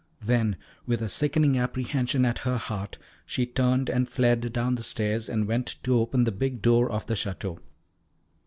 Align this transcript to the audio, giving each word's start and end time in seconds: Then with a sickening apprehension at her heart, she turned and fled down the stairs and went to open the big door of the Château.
Then 0.25 0.55
with 0.87 1.03
a 1.03 1.09
sickening 1.09 1.59
apprehension 1.59 2.25
at 2.25 2.39
her 2.39 2.57
heart, 2.57 2.97
she 3.23 3.45
turned 3.45 3.87
and 3.87 4.09
fled 4.09 4.51
down 4.51 4.73
the 4.73 4.81
stairs 4.81 5.29
and 5.29 5.47
went 5.47 5.75
to 5.83 5.93
open 5.99 6.23
the 6.23 6.31
big 6.31 6.59
door 6.63 6.89
of 6.91 7.05
the 7.05 7.13
Château. 7.13 7.59